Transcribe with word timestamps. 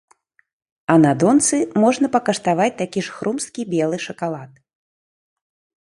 А 0.93 0.95
на 1.03 1.11
донцы 1.23 1.59
можна 1.83 2.05
пакаштаваць 2.17 2.73
такі 2.81 2.99
ж 3.09 3.15
хрумсткі 3.19 3.61
белы 3.75 3.97
шакалад. 4.07 4.51